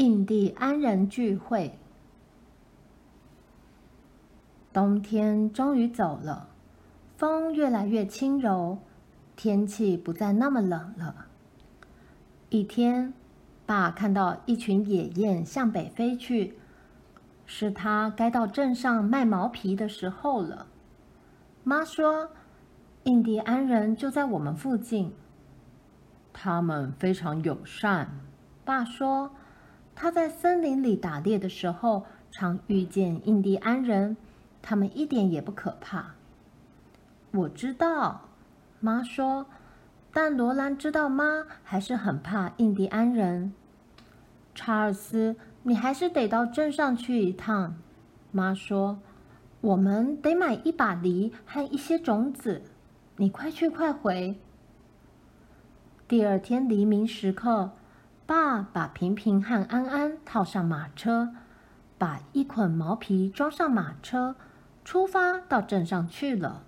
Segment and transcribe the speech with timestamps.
[0.00, 1.78] 印第安人聚会。
[4.72, 6.48] 冬天终于走了，
[7.18, 8.78] 风越来越轻柔，
[9.36, 11.26] 天气不再那么冷了。
[12.48, 13.12] 一天，
[13.66, 16.58] 爸看到一群野雁向北飞去，
[17.44, 20.66] 是他该到镇上卖毛皮的时候了。
[21.62, 22.30] 妈说
[23.04, 25.12] ：“印第安人就在我们附近，
[26.32, 28.18] 他们非常友善。”
[28.64, 29.32] 爸说
[30.02, 34.16] ：“他在森林里打猎的时候，常遇见印第安人，
[34.62, 36.14] 他们一点也不可怕。”
[37.32, 38.22] 我知道，
[38.80, 39.44] 妈说。
[40.10, 43.52] 但罗兰知道，妈还是很怕印第安人。
[44.54, 47.76] 查尔斯，你还是得到镇上去一趟。
[48.32, 49.00] 妈说
[49.60, 52.62] ：“我们得买一把梨和一些种子。”
[53.18, 54.40] 你快去快回。
[56.08, 57.72] 第二天黎明时刻，
[58.30, 61.34] 爸把平平和安安套上马车，
[61.98, 64.36] 把一捆毛皮装上马车，
[64.84, 66.62] 出发到镇上去了。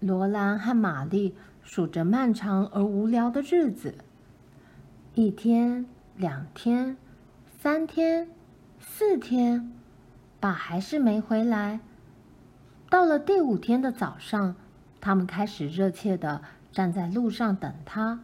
[0.00, 1.36] 罗兰和玛丽。
[1.62, 3.94] 数着漫长而无聊的日子，
[5.14, 5.84] 一天、
[6.16, 6.96] 两天、
[7.58, 8.30] 三天、
[8.80, 9.70] 四天，
[10.40, 11.78] 爸还是没回来。
[12.88, 14.56] 到了第五天的早上，
[14.98, 16.40] 他们开始热切的
[16.72, 18.18] 站在路上等他。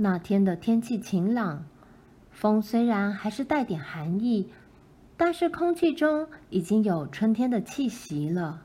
[0.00, 1.64] 那天的天气晴朗，
[2.30, 4.48] 风虽然还是带点寒意，
[5.16, 8.62] 但是空气中已经有春天的气息了。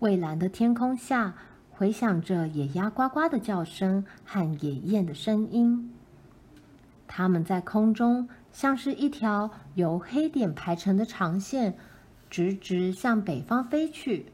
[0.00, 1.36] 蔚蓝的天空下，
[1.70, 5.94] 回响着野鸭呱呱的叫声和野雁的声音，
[7.06, 11.78] 它们在空中像是一条由黑点排成的长线，
[12.28, 14.26] 直直向北方飞去。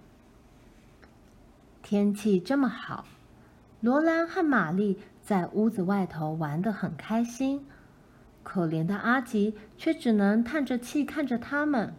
[1.82, 3.04] 天气这么好，
[3.82, 4.98] 罗兰和玛丽
[5.28, 7.66] 在屋子外头玩得很开心，
[8.42, 11.92] 可怜的阿吉却只能叹着气看着他们，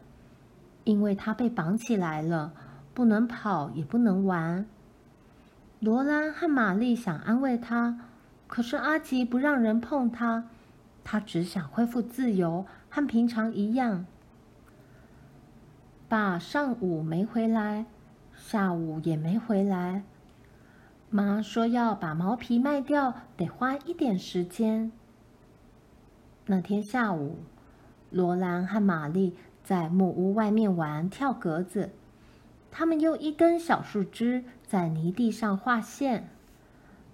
[0.83, 2.51] 因为他被绑起来了，
[2.91, 4.65] 不能跑，也不能玩。
[5.79, 7.99] 罗兰和玛丽想安慰他，
[8.47, 10.45] 可是阿吉不让人碰他，
[11.03, 14.07] 他只想恢复自由，和平常一样。
[16.07, 17.85] 爸上午没回来，
[18.35, 20.01] 下午也没回来。
[21.11, 24.91] 妈说要把毛皮卖掉，得花一点时间。
[26.45, 27.37] 那天下午，
[28.11, 31.89] 罗兰和玛丽在木屋外面玩跳格子。
[32.69, 36.29] 他们用一根小树枝在泥地上画线。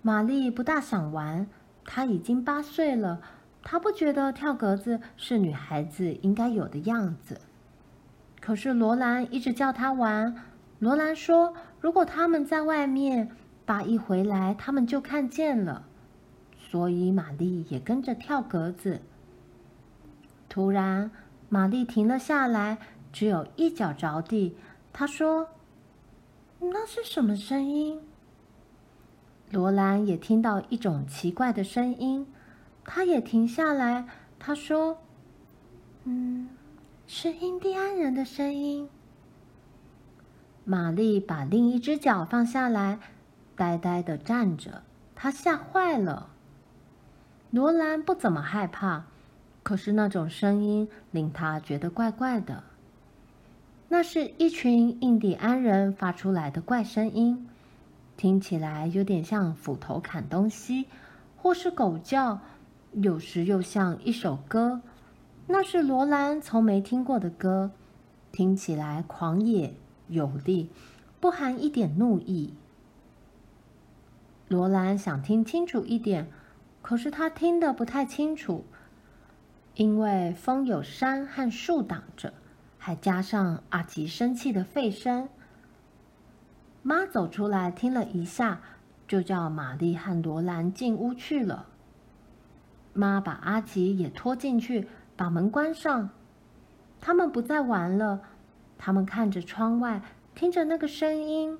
[0.01, 1.47] 玛丽不大想玩，
[1.85, 3.21] 她已经八岁了，
[3.63, 7.39] 她不觉得跳格子是女孩子应该有的样子。
[8.41, 10.35] 可是罗兰一直叫她玩。
[10.79, 13.31] 罗兰说：“如果他们在外面，
[13.65, 15.85] 爸一回来，他们就看见了。”
[16.57, 19.01] 所以玛丽也跟着跳格子。
[20.49, 21.11] 突然，
[21.49, 22.77] 玛丽停了下来，
[23.13, 24.55] 只有一脚着地。
[24.91, 25.49] 她说
[26.59, 28.01] ：“那是什么声音？”
[29.51, 32.27] 罗兰也听到一种奇怪的声音，
[32.83, 34.07] 他也停下来。
[34.39, 34.97] 他说
[36.03, 36.49] ：“嗯，
[37.07, 38.89] 是印第安人的声音。”
[40.65, 42.99] 玛丽把另一只脚放下来，
[43.55, 44.83] 呆呆的站着。
[45.15, 46.29] 他吓坏了。
[47.51, 49.05] 罗兰不怎么害怕，
[49.63, 52.63] 可是那种声音令他觉得怪怪的。
[53.87, 57.47] 那是一群印第安人发出来的怪声音，
[58.17, 60.87] 听起来有点像斧头砍东西，
[61.37, 62.39] 或是狗叫，
[62.91, 64.81] 有时又像一首歌。
[65.47, 67.71] 那是罗兰从没听过的歌，
[68.31, 69.75] 听起来狂野
[70.07, 70.69] 有力，
[71.19, 72.53] 不含一点怒意。
[74.47, 76.29] 罗兰想听清楚一点，
[76.81, 78.65] 可是他听得不太清楚，
[79.73, 82.33] 因为风有山和树挡着。
[82.77, 85.27] 还加上阿吉生气的吠声，
[86.83, 88.61] 妈走出来听了一下，
[89.07, 91.65] 就叫玛丽和罗兰进屋去了。
[92.93, 94.87] 妈把阿吉也拖进去，
[95.17, 96.11] 把门关上。
[97.01, 98.21] 他们不再玩了，
[98.77, 100.03] 他们看着窗外，
[100.35, 101.57] 听着那个声音。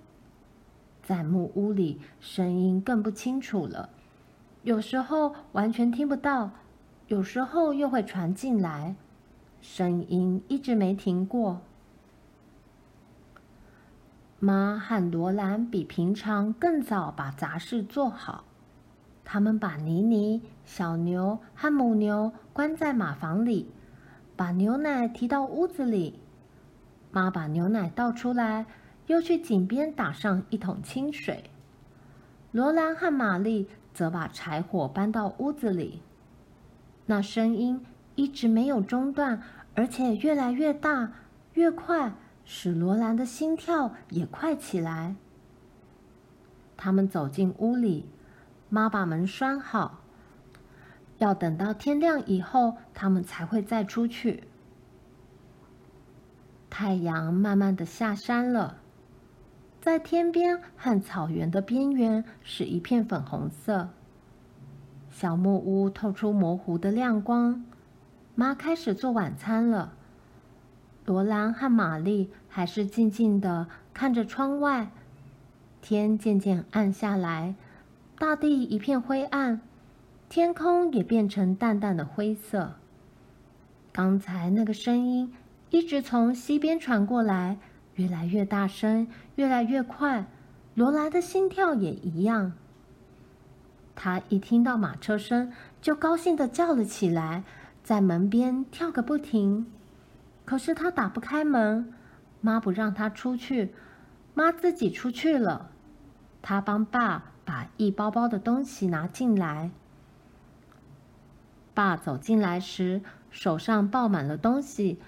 [1.06, 3.90] 在木屋里，声音更不清楚了，
[4.64, 6.50] 有时候完全听不到，
[7.08, 8.96] 有时候又会传进来。
[9.62, 11.62] 声音一直没停过。
[14.40, 18.44] 妈和罗兰比平常更早把杂事做好。
[19.24, 23.70] 他们把妮妮、小牛和母牛关在马房里，
[24.36, 26.20] 把牛奶提到屋子里。
[27.12, 28.66] 妈把牛奶倒出来，
[29.08, 31.50] 又去井边打上一桶清水。
[32.52, 36.02] 罗兰和玛丽则把柴火搬到屋子里。
[37.06, 37.86] 那声音
[38.16, 39.42] 一直没有中断，
[39.76, 41.12] 而且越来越大、
[41.54, 42.14] 越快，
[42.46, 45.16] 使罗兰的心跳也快起来。
[46.78, 48.10] 他们走进屋里，
[48.70, 50.02] 妈把门拴好，
[51.20, 54.46] 要等到天亮以后，他们才会再出去。
[56.70, 58.82] 太阳慢慢的下山了，
[59.86, 63.90] 在天边和草原的边缘是一片粉红色。
[65.12, 67.64] 小木屋透出模糊的亮光，
[68.34, 69.94] 妈开始做晚餐了。
[71.06, 74.90] 罗兰和玛丽还是静静的看着窗外。
[75.84, 77.54] 天渐渐暗下来，
[78.18, 79.62] 大地一片灰暗，
[80.28, 82.74] 天空也变成淡淡的灰色。
[83.92, 85.32] 刚才那个声音
[85.70, 87.60] 一直从西边传过来，
[87.96, 90.26] 越来越大声，越来越快。
[90.74, 92.54] 罗兰的心跳也一样。
[93.96, 97.44] 他一听到马车声，就高兴地叫了起来，
[97.82, 99.66] 在门边跳个不停。
[100.44, 101.94] 可是他打不开门，
[102.42, 103.74] 妈不让他出去，
[104.34, 105.72] 妈自己出去了。
[106.42, 109.72] 他帮爸把一包包的东西拿进来。
[111.74, 113.02] 爸走进来时，
[113.32, 115.00] 手上抱满了东西。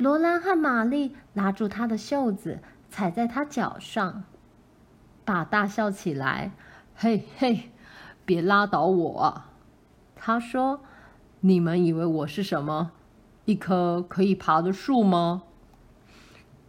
[0.00, 4.24] 罗兰和玛丽拉住他的袖子，踩在他脚上。
[5.26, 6.52] 爸大笑起来
[6.96, 7.70] ：“嘿嘿，
[8.24, 9.42] 别拉倒我！”
[10.16, 10.80] 他说
[11.40, 12.92] ：“你们以为我是什么？
[13.44, 15.42] 一棵可以爬的树吗？”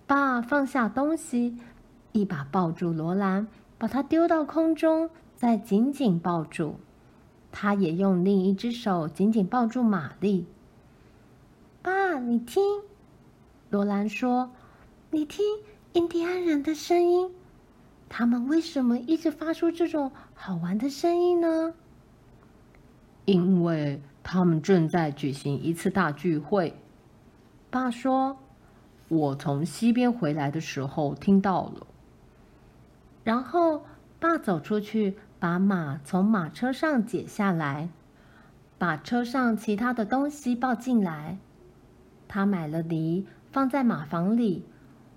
[0.06, 1.57] 爸放下东西，
[2.12, 3.48] 一把抱住罗兰。
[3.78, 6.75] 把它丢到空中，再紧紧抱住。
[7.50, 10.45] 他也用另一只手紧紧抱住玛丽。
[11.81, 12.62] 爸，你听，
[13.71, 14.51] 罗兰说
[15.12, 15.45] ：“你听
[15.94, 17.31] 印第安人的声音，
[18.09, 21.73] 他们为什么一直发出这种好玩的声音呢？”
[23.23, 26.75] 因为他们正在举行一次大聚会。
[27.69, 28.38] 爸说
[29.07, 31.88] ：“我从西边回来的时候听到了。”
[33.23, 33.85] 然后，
[34.19, 37.88] 爸走出去，把马从马车上解下来，
[38.77, 41.38] 把车上其他的东西抱进来。
[42.27, 44.65] 他买了梨，放在马房里。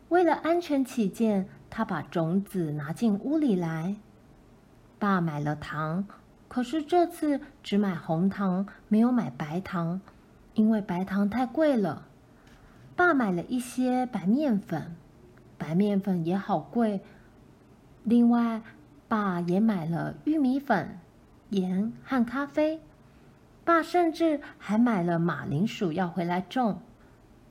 [0.08, 3.96] 为了安全起见，他把种子拿进屋里来。
[4.98, 6.06] 爸买了糖，
[6.48, 10.00] 可是这次只买红糖，没有买白糖，
[10.54, 12.06] 因为白糖太贵了。
[12.96, 14.94] 爸买了一些白面粉，
[15.58, 17.00] 白面粉也好贵。
[18.04, 18.62] 另外，
[19.08, 21.00] 爸也买了玉米粉、
[21.50, 22.80] 盐和咖啡。
[23.64, 26.80] 爸甚至还买了马铃薯要回来种。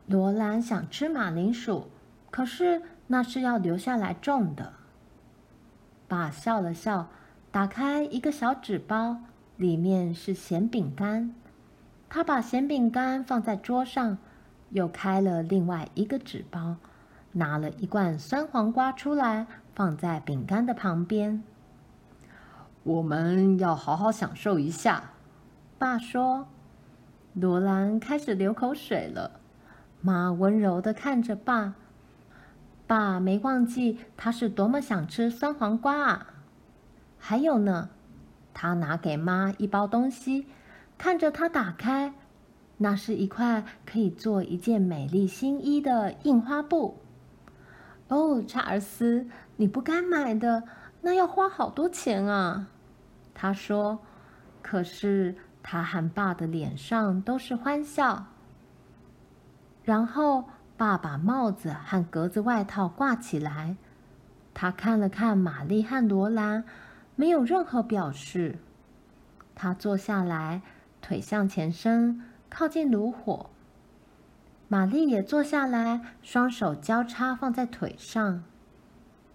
[0.07, 1.89] 罗兰想吃马铃薯，
[2.29, 4.73] 可是那是要留下来种的。
[6.07, 7.09] 爸笑了笑，
[7.51, 9.17] 打开一个小纸包，
[9.57, 11.33] 里面是咸饼干。
[12.09, 14.17] 他把咸饼干放在桌上，
[14.69, 16.75] 又开了另外一个纸包，
[17.31, 19.47] 拿了一罐酸黄瓜出来。
[19.75, 21.41] 放在饼干的旁边。
[22.83, 25.13] 我们要好好享受一下，
[25.79, 26.47] 爸说。
[27.33, 29.39] 罗兰开始流口水了。
[30.03, 31.73] 妈温柔的看着爸，
[32.85, 36.27] 爸没忘记他是多么想吃酸黄瓜啊。
[37.17, 37.89] 还有呢，
[38.53, 40.45] 他拿给妈一包东西，
[40.97, 42.13] 看着他打开，
[42.77, 46.99] 那是一块可以做一件美丽新衣的印花布。
[48.09, 50.63] 哦，查尔斯，你不该买的，
[51.01, 52.67] 那要花好多钱啊。
[53.33, 53.99] 他说。
[54.65, 58.27] 可是他和爸的脸上都是欢笑。
[59.83, 60.45] 然后
[60.77, 63.75] 爸把帽子和格子外套挂起来，
[64.53, 66.63] 他看了看玛丽和罗兰，
[67.15, 68.59] 没有任何表示。
[69.55, 70.61] 他坐下来，
[71.01, 73.49] 腿向前伸，靠近炉火。
[74.67, 78.43] 玛丽也坐下来，双手交叉放在腿上。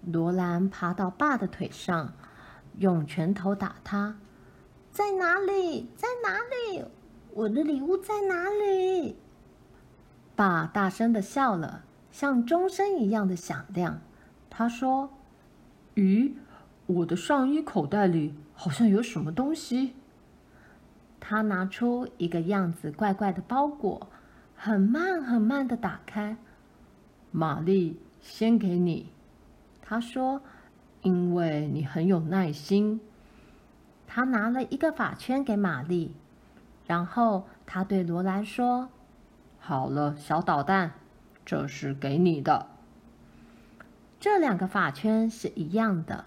[0.04, 2.14] 罗兰爬到爸的腿上，
[2.78, 4.16] 用拳头打他。
[4.90, 5.90] 在哪里？
[5.94, 6.84] 在哪里？
[7.32, 9.16] 我的礼物在哪里？
[10.38, 13.98] 爸大声的笑了，像钟声一样的响亮。
[14.48, 15.10] 他说
[15.96, 16.34] ：“咦，
[16.86, 19.94] 我的上衣口袋里好像有什么东西。”
[21.18, 24.06] 他拿出一个样子怪怪的包裹。
[24.54, 26.36] 很慢很慢的打开，
[27.32, 29.10] 玛丽，先给你。
[29.82, 30.40] 他说
[31.02, 33.00] ：“因为你很有耐心。”
[34.06, 36.14] 他拿了一个发圈给玛丽，
[36.86, 38.88] 然后他对罗兰说
[39.68, 40.92] ：“好了，小捣蛋，
[41.44, 42.68] 这是给你的。”
[44.18, 46.24] 这两个发圈是一样的，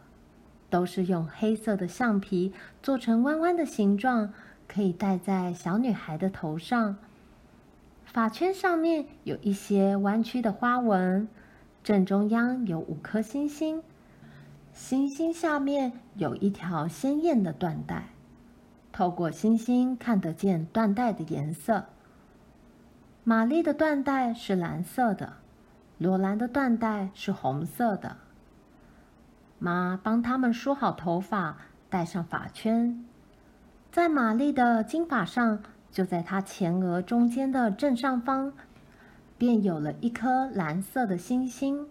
[0.70, 4.32] 都是用黑色的橡皮做成弯弯的形状，
[4.68, 6.98] 可以戴在小女孩的头上。
[8.06, 11.28] 发圈上面有一些弯曲的花纹，
[11.84, 13.82] 正中央有五颗星星，
[14.72, 18.10] 星星下面有一条鲜艳的缎带，
[18.92, 21.86] 透过星星看得见缎带的颜色。
[23.24, 25.34] 玛丽的缎带是蓝色的，
[26.00, 28.18] 罗兰的缎带是红色的。
[29.60, 33.06] 妈帮他们梳好头发，戴上发圈，
[33.92, 35.60] 在玛丽的金发上。
[35.92, 38.54] 就在她前额中间的正上方，
[39.38, 41.86] 便有了一颗蓝色的星星。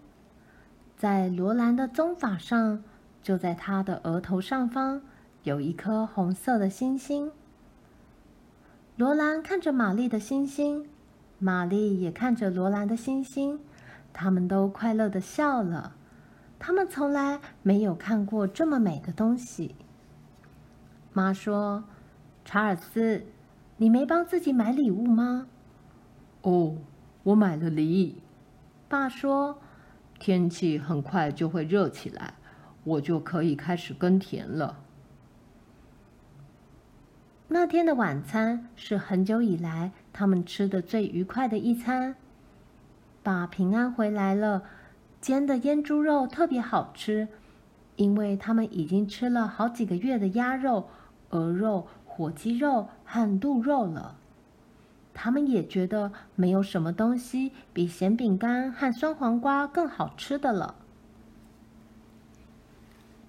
[0.97, 2.83] 在罗兰的棕发上，
[3.21, 5.03] 就在她的额头上方，
[5.43, 7.31] 有一颗红色的星星。
[8.95, 10.89] 罗兰看着玛丽的星星，
[11.43, 13.59] 玛丽也看着罗兰的星星，
[14.13, 15.95] 他们都快乐的笑了。
[16.59, 19.75] 他们从来没有看过这么美的东西。
[21.11, 21.83] 妈说
[22.45, 23.25] ：“查尔斯。”
[23.77, 25.47] 你没帮自己买礼物吗？
[26.43, 26.77] 哦，
[27.23, 28.21] 我买了梨。
[28.87, 29.57] 爸说，
[30.19, 32.35] 天气很快就会热起来，
[32.83, 34.83] 我就可以开始耕田了。
[37.47, 42.15] 那天的晚餐是很久以来他们吃的最愉快的一餐。
[43.23, 44.63] 爸平安回来了，
[45.19, 47.27] 煎的腌猪肉特别好吃，
[47.95, 50.89] 因为他们已经吃了好几个月的鸭肉、
[51.29, 51.87] 鹅肉。
[52.13, 54.17] 火鸡肉和鹿肉了，
[55.13, 60.75] 他们也觉得没有什么东西比咸饼干和酸黄瓜更好吃的了。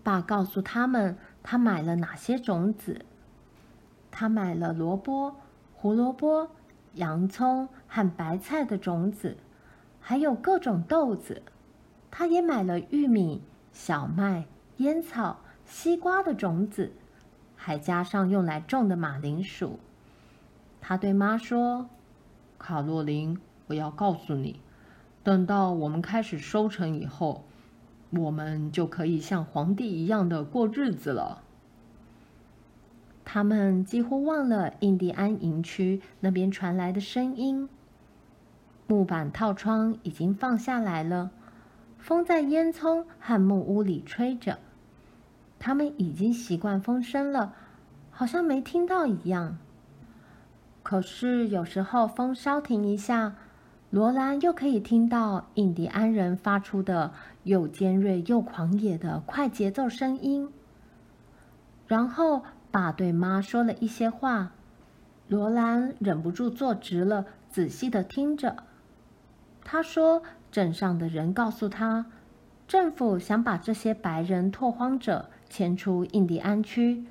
[0.02, 3.04] 爸告诉他们，他买了哪些种子。
[4.10, 5.36] 他买了萝卜、
[5.72, 6.50] 胡萝卜、
[6.94, 9.36] 洋葱和白菜的种子，
[10.00, 11.42] 还有各种豆子。
[12.10, 14.46] 他也买了玉米、小麦、
[14.78, 16.92] 烟草、西瓜的种子。
[17.54, 19.78] 还加上用来种的马铃薯。
[20.80, 21.88] 他对妈说
[22.58, 24.58] ：“卡洛琳，我要告诉你，
[25.22, 27.44] 等到我们开始收成以后，
[28.10, 31.44] 我们就可以像皇帝一样的过日子了。”
[33.34, 37.66] 他们几乎忘了印第安营区那边传来的声音。
[38.86, 41.30] 木板套窗已经放下来了，
[41.96, 44.58] 风在烟囱和木屋里吹着。
[45.58, 47.54] 他们已经习惯风声了，
[48.10, 49.56] 好像没听到一样。
[50.82, 53.34] 可是有时候风稍停一下，
[53.88, 57.12] 罗兰又可以听到印第安人发出的
[57.44, 60.50] 又尖锐又狂野的快节奏声音。
[61.86, 64.50] 然后爸对妈说了一些话，
[65.28, 68.64] 罗兰忍不住坐直了，仔细的听着。
[69.62, 72.06] 他说：“镇上的人告诉他，
[72.66, 77.04] 政府想把这些白人拓荒者。”迁出印第安区，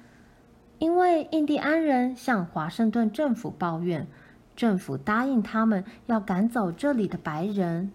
[0.80, 4.08] 因为印第安人向华盛顿政府抱怨，
[4.56, 7.91] 政府答应他们要赶走这里的白人。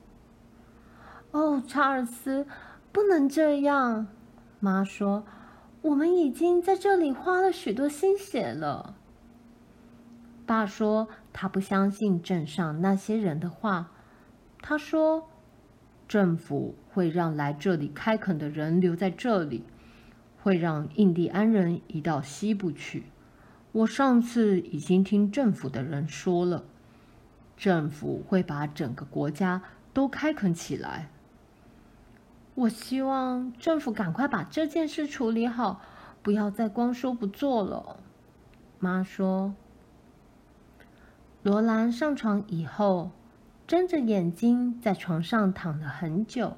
[1.32, 2.46] 哦，查尔斯，
[2.92, 4.06] 不能这样，
[4.60, 5.24] 妈说，
[5.82, 8.96] 我们已经在这里花了许多心血了。
[10.44, 13.92] 爸说他不相信镇上那些人的话，
[14.60, 15.28] 他说，
[16.08, 19.64] 政府会让来这里开垦的人留在这里。
[20.42, 23.06] 会让印第安人移到西部去。
[23.72, 26.62] 我上次已经听政府的人说了，
[27.56, 29.60] 政府会把整个国家
[29.92, 31.08] 都开垦起来。
[32.56, 35.82] 我希望政府赶快把这件事处理好，
[36.22, 38.00] 不要再光说不做了。
[38.78, 39.54] 妈说。
[41.42, 43.10] 罗兰上床以后，
[43.66, 46.56] 睁着眼睛在床上躺了很久，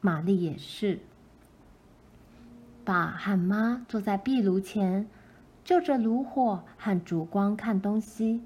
[0.00, 1.00] 玛丽也是。
[2.82, 5.06] 爸和妈坐在壁炉前，
[5.62, 8.42] 就着炉火和烛光看东西。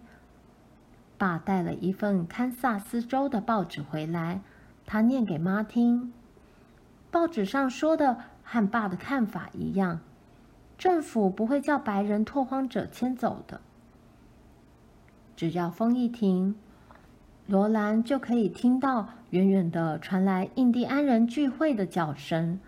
[1.16, 4.40] 爸带了一份堪萨斯州的报纸回来，
[4.84, 6.12] 他念给妈听。
[7.14, 10.00] 报纸上说的和爸的看法一样，
[10.76, 13.60] 政府不会叫白人拓荒者迁走的。
[15.36, 16.56] 只要风一停，
[17.46, 22.58] 罗兰就可以听到远远的传来印第安人聚会的叫声。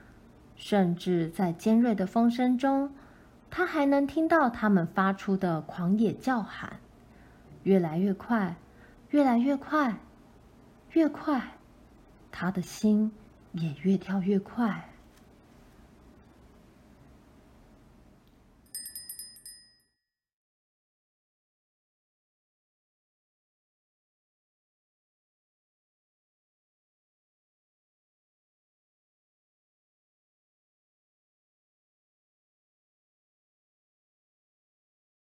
[0.54, 2.94] 甚至在尖锐的风声中，
[3.50, 6.78] 他还能听到他们发出的狂野叫喊，
[7.64, 8.54] 越来越快，
[9.10, 9.96] 越来越快，
[10.92, 11.56] 越快，
[12.30, 13.10] 他的心
[13.60, 14.95] 也越跳越快。